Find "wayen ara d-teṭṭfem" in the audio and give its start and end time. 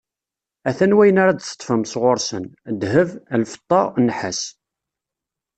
0.97-1.83